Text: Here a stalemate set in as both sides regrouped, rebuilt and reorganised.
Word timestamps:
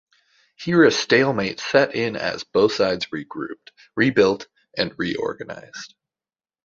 Here 0.57 0.83
a 0.83 0.89
stalemate 0.89 1.59
set 1.59 1.93
in 1.93 2.15
as 2.15 2.43
both 2.43 2.73
sides 2.73 3.05
regrouped, 3.13 3.69
rebuilt 3.95 4.47
and 4.75 4.95
reorganised. 4.97 5.93